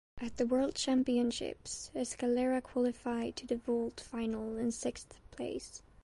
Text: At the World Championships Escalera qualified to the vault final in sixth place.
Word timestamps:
At 0.17 0.37
the 0.37 0.47
World 0.47 0.73
Championships 0.73 1.91
Escalera 1.93 2.59
qualified 2.63 3.35
to 3.35 3.45
the 3.45 3.55
vault 3.57 3.99
final 3.99 4.57
in 4.57 4.71
sixth 4.71 5.19
place. 5.29 5.83